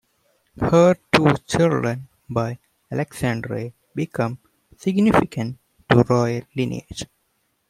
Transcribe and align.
Her 0.59 0.95
two 1.13 1.31
children 1.47 2.07
by 2.27 2.57
Alexandre 2.91 3.71
became 3.93 4.39
significant 4.75 5.59
to 5.91 5.97
royal 6.09 6.41
lineage. 6.55 7.05